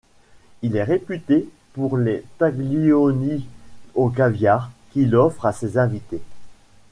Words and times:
Il 0.63 0.75
est 0.77 0.83
réputé 0.83 1.47
pour 1.73 1.95
les 1.95 2.23
tagliolini 2.39 3.45
au 3.93 4.09
caviar 4.09 4.71
qu'il 4.89 5.15
offre 5.15 5.45
à 5.45 5.51
ses 5.53 5.77
invités. 5.77 6.23